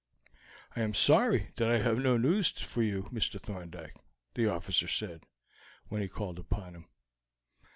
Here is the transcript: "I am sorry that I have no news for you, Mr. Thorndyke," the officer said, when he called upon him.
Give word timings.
"I 0.75 0.81
am 0.81 0.95
sorry 0.95 1.49
that 1.57 1.69
I 1.69 1.77
have 1.77 1.99
no 1.99 2.17
news 2.17 2.49
for 2.49 2.81
you, 2.81 3.03
Mr. 3.13 3.39
Thorndyke," 3.39 3.93
the 4.33 4.47
officer 4.47 4.87
said, 4.87 5.27
when 5.89 6.01
he 6.01 6.07
called 6.07 6.39
upon 6.39 6.73
him. 6.73 6.85